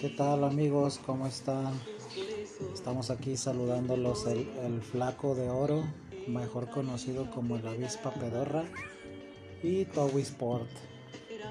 [0.00, 0.98] ¿Qué tal amigos?
[1.04, 1.74] ¿Cómo están?
[2.72, 5.84] Estamos aquí saludándolos el, flaco de oro,
[6.26, 8.64] mejor conocido como el avispa pedorra
[9.62, 10.70] y Toby Sport.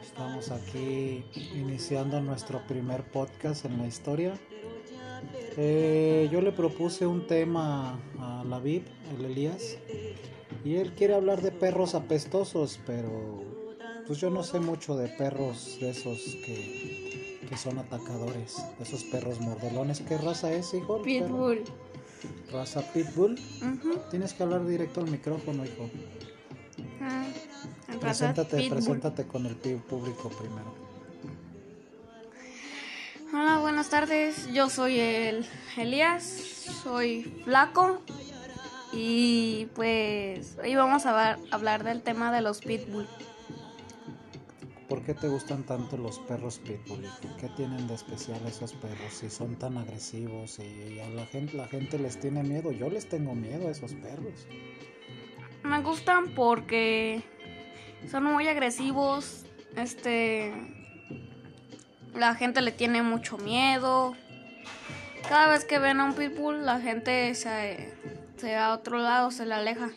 [0.00, 1.24] Estamos aquí
[1.56, 4.38] iniciando nuestro primer podcast en la historia.
[5.56, 8.86] Eh, yo le propuse un tema a la VIP,
[9.18, 9.76] el Elías,
[10.64, 13.42] y él quiere hablar de perros apestosos, pero
[14.06, 19.40] pues yo no sé mucho de perros de esos que, que son atacadores, esos perros
[19.40, 20.00] mordelones.
[20.00, 21.02] ¿Qué raza es, hijo?
[21.02, 21.64] Pitbull.
[22.52, 23.38] ¿Raza Pitbull?
[24.10, 25.88] Tienes que hablar directo al micrófono, hijo.
[27.00, 27.24] Ah,
[28.00, 28.70] Preséntate, Pitbull.
[28.70, 30.74] preséntate con el público primero.
[33.32, 34.46] Hola, buenas tardes.
[34.52, 36.22] Yo soy el Elías,
[36.82, 38.00] soy flaco
[38.92, 43.06] y pues hoy vamos a hablar del tema de los pitbull.
[44.88, 47.04] ¿Por qué te gustan tanto los perros pitbull?
[47.40, 49.12] ¿Qué tienen de especial esos perros?
[49.12, 52.70] Si son tan agresivos y a la gente, la gente les tiene miedo.
[52.70, 54.46] Yo les tengo miedo a esos perros.
[55.64, 57.22] Me gustan porque
[58.08, 59.44] son muy agresivos.
[59.74, 60.52] Este
[62.14, 64.14] la gente le tiene mucho miedo.
[65.28, 67.92] Cada vez que ven a un pitbull, la gente se,
[68.36, 69.90] se va a otro lado, se le aleja.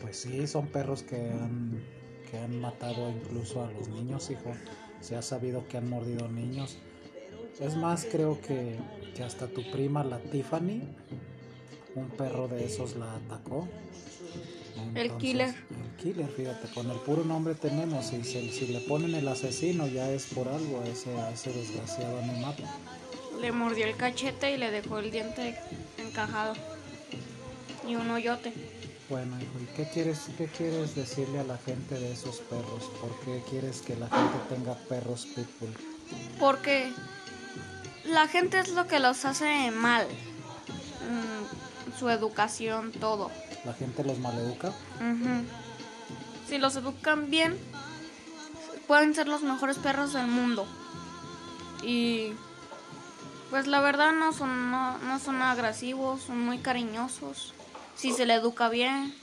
[0.00, 1.73] Pues sí, son perros que han,
[2.34, 4.52] que han matado incluso a los niños, hijo.
[5.00, 6.76] Se ha sabido que han mordido niños.
[7.60, 8.76] Es más, creo que,
[9.14, 10.82] que hasta tu prima, la Tiffany,
[11.94, 13.68] un perro de esos la atacó.
[14.96, 15.54] El killer.
[15.70, 18.12] El killer, fíjate, con el puro nombre tenemos.
[18.12, 21.52] Y si, si le ponen el asesino, ya es por algo a ese, a ese
[21.52, 22.56] desgraciado animal.
[23.40, 25.56] Le mordió el cachete y le dejó el diente
[25.98, 26.54] encajado.
[27.86, 28.52] Y un hoyote.
[29.10, 32.84] Bueno, hijo, ¿y qué quieres, qué quieres decirle a la gente de esos perros?
[33.00, 35.74] ¿Por qué quieres que la gente tenga perros pitbull?
[36.40, 36.90] Porque
[38.04, 40.06] la gente es lo que los hace mal.
[40.06, 43.30] Mm, su educación, todo.
[43.66, 44.68] ¿La gente los maleduca?
[44.68, 45.44] Ujú.
[46.48, 47.58] Si los educan bien,
[48.86, 50.66] pueden ser los mejores perros del mundo.
[51.82, 52.32] Y
[53.50, 57.52] pues la verdad no son, no, no son agresivos, son muy cariñosos.
[57.96, 59.14] Si se le educa bien,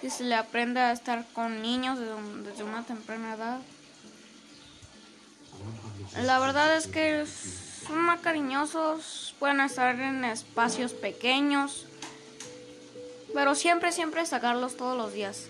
[0.00, 3.60] si se le aprende a estar con niños desde, un- desde una temprana edad.
[6.22, 7.24] La verdad es que
[7.86, 11.86] son más cariñosos, pueden estar en espacios pequeños,
[13.34, 15.46] pero siempre, siempre sacarlos todos los días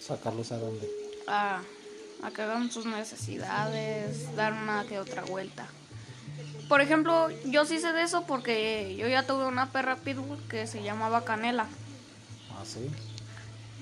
[0.00, 0.88] ¿Sacarlos a dónde?
[1.26, 1.60] a,
[2.22, 5.66] a que hagan sus necesidades, dar una que otra vuelta.
[6.68, 10.66] Por ejemplo, yo sí sé de eso porque yo ya tuve una perra pitbull que
[10.66, 11.66] se llamaba Canela.
[12.50, 12.90] Ah, sí.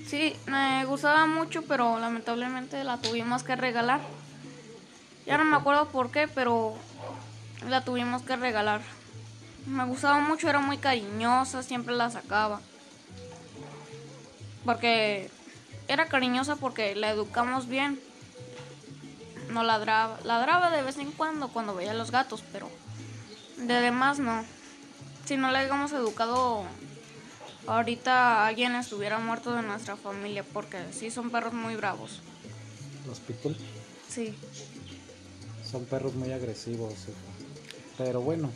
[0.07, 4.01] Sí, me gustaba mucho, pero lamentablemente la tuvimos que regalar.
[5.25, 6.75] Ya no me acuerdo por qué, pero
[7.69, 8.83] la tuvimos que regalar.
[9.67, 12.61] Me gustaba mucho, era muy cariñosa, siempre la sacaba.
[14.67, 15.31] Porque
[15.89, 17.99] era cariñosa porque la educamos bien.
[19.55, 22.69] No ladraba, ladraba de vez en cuando cuando veía a los gatos, pero
[23.57, 24.45] de demás no.
[25.25, 26.65] Si no la habíamos educado
[27.69, 32.19] ahorita alguien estuviera muerto de nuestra familia porque sí son perros muy bravos.
[33.07, 33.57] Los pitbull
[34.09, 34.35] Sí.
[35.71, 36.93] son perros muy agresivos.
[36.93, 37.95] hijo.
[37.97, 38.51] Pero bueno,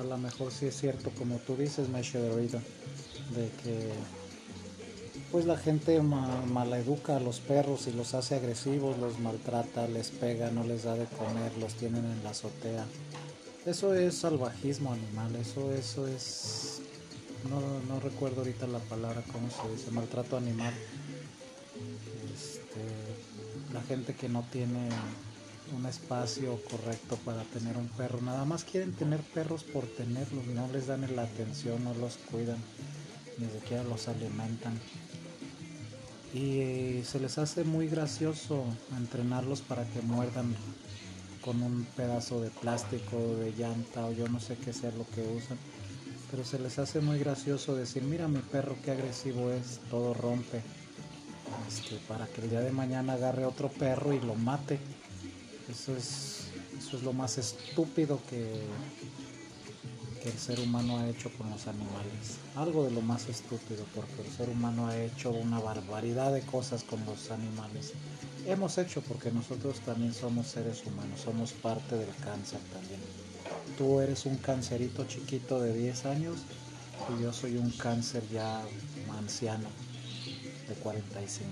[0.00, 3.92] a lo mejor sí es cierto, como tú dices, Meshe, de que
[5.30, 10.10] pues la gente ma- maleduca a los perros y los hace agresivos, los maltrata, les
[10.10, 12.84] pega, no les da de comer, los tienen en la azotea.
[13.66, 16.82] Eso es salvajismo animal, eso, eso es...
[17.48, 17.60] No,
[17.92, 19.90] no recuerdo ahorita la palabra, ¿cómo se dice?
[19.90, 20.74] Maltrato animal.
[22.34, 24.88] Este, la gente que no tiene
[25.76, 30.68] un espacio correcto para tener un perro, nada más quieren tener perros por tenerlos, no
[30.72, 32.58] les dan la atención, no los cuidan,
[33.38, 34.78] ni siquiera los alimentan.
[36.32, 38.64] Y eh, se les hace muy gracioso
[38.96, 40.54] entrenarlos para que muerdan
[41.44, 45.22] con un pedazo de plástico, de llanta o yo no sé qué sea lo que
[45.22, 45.58] usan.
[46.30, 50.62] Pero se les hace muy gracioso decir, mira mi perro qué agresivo es, todo rompe.
[51.66, 54.78] Este, para que el día de mañana agarre otro perro y lo mate.
[55.68, 56.44] Eso es,
[56.78, 58.62] eso es lo más estúpido que,
[60.22, 62.38] que el ser humano ha hecho con los animales.
[62.54, 66.84] Algo de lo más estúpido, porque el ser humano ha hecho una barbaridad de cosas
[66.84, 67.92] con los animales.
[68.46, 73.00] Hemos hecho porque nosotros también somos seres humanos, somos parte del cáncer también.
[73.76, 76.36] Tú eres un cancerito chiquito de 10 años
[77.08, 78.62] y yo soy un cáncer ya
[79.18, 79.68] anciano
[80.68, 81.50] de 45.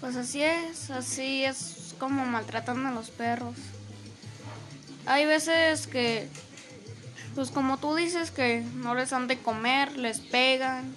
[0.00, 3.54] Pues así es, así es como maltratan a los perros.
[5.06, 6.28] hay veces que,
[7.34, 10.94] pues como tú dices, que no les han de comer, les pegan,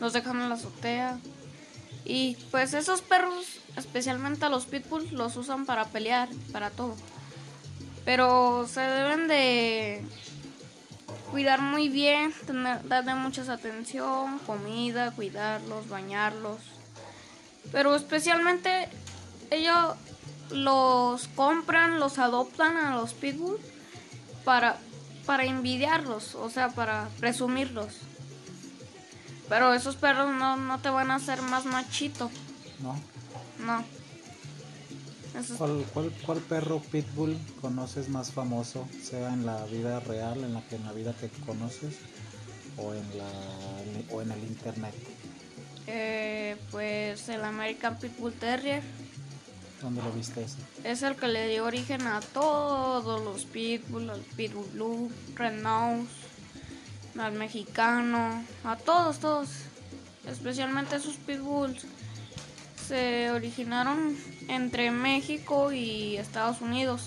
[0.00, 1.18] los dejan en la azotea.
[2.04, 3.46] Y pues esos perros,
[3.76, 6.96] especialmente a los pitbulls, los usan para pelear, para todo.
[8.04, 10.02] Pero se deben de
[11.30, 16.58] cuidar muy bien, tener, darle mucha atención, comida, cuidarlos, bañarlos.
[17.70, 18.88] Pero especialmente
[19.50, 19.96] ellos
[20.50, 23.58] los compran, los adoptan a los pitbull
[24.44, 24.78] para,
[25.30, 27.98] para envidiarlos, o sea, para presumirlos.
[29.48, 32.28] Pero esos perros no, no te van a hacer más machito.
[32.80, 32.96] ¿No?
[33.64, 33.84] No.
[35.38, 40.52] Esos- ¿Cuál, cuál, cuál perro pitbull conoces más famoso, sea en la vida real, en
[40.54, 41.94] la que en la vida que conoces
[42.76, 43.30] o en la
[44.12, 44.94] o en el internet?
[45.86, 48.82] eh, pues el American Pitbull Terrier
[49.80, 50.58] ¿Dónde lo viste ese?
[50.84, 56.06] es el que le dio origen a todos los Pitbull, al Pitbull Blue, Red Nose,
[57.18, 59.48] al mexicano, a todos, todos.
[60.26, 61.86] Especialmente esos Pitbulls
[62.86, 64.16] se originaron
[64.48, 67.02] entre México y Estados Unidos.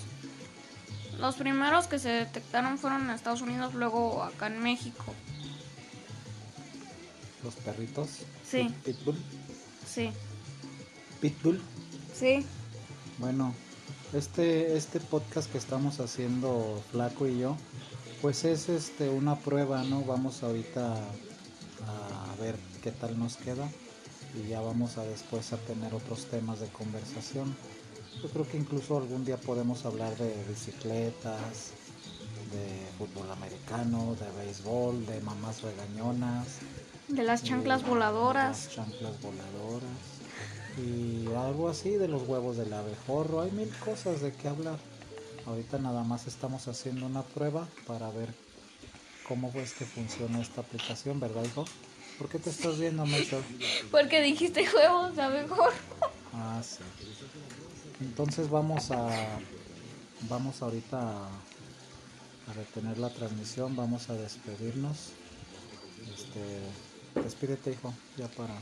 [1.20, 5.04] Los primeros que se detectaron fueron en Estados Unidos, luego acá en México.
[7.44, 8.08] Los perritos.
[8.48, 8.68] Sí.
[8.84, 9.16] Pit- Pitbull.
[9.86, 10.10] Sí,
[11.20, 11.62] Pitbull.
[12.18, 12.44] sí.
[13.18, 13.54] Bueno,
[14.12, 17.56] este, este podcast que estamos haciendo Flaco y yo,
[18.22, 20.02] pues es este una prueba, ¿no?
[20.04, 23.68] Vamos ahorita a ver qué tal nos queda
[24.34, 27.54] y ya vamos a después a tener otros temas de conversación.
[28.22, 31.72] Yo creo que incluso algún día podemos hablar de bicicletas,
[32.52, 36.46] de fútbol americano, de béisbol, de mamás regañonas.
[37.08, 38.62] De las chanclas de- voladoras.
[38.62, 40.13] de las chanclas voladoras.
[41.54, 43.40] Algo así de los huevos del abejorro.
[43.40, 44.76] Hay mil cosas de qué hablar.
[45.46, 48.34] Ahorita nada más estamos haciendo una prueba para ver
[49.28, 51.64] cómo es que funciona esta aplicación, ¿verdad, hijo?
[52.18, 53.40] ¿Por qué te estás viendo, Melchor?
[53.92, 55.72] Porque dijiste huevos, a mejor.
[56.32, 56.82] Ah, sí.
[58.00, 59.38] Entonces vamos a
[60.22, 61.28] vamos ahorita a,
[62.50, 65.10] a detener la transmisión, vamos a despedirnos.
[66.12, 68.54] Este, despídete, hijo, ya para.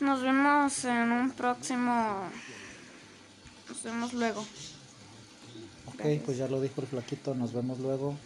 [0.00, 2.28] Nos vemos en un próximo.
[3.68, 4.44] Nos vemos luego.
[5.86, 8.16] Ok, pues ya lo dijo el flaquito, nos vemos luego.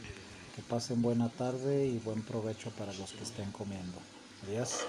[0.56, 3.98] Que pasen buena tarde y buen provecho para los que estén comiendo.
[4.46, 4.80] Adiós.